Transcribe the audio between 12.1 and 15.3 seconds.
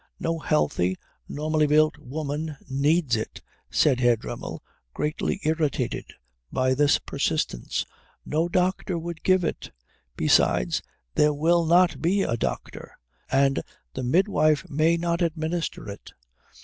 a doctor, and the midwife may not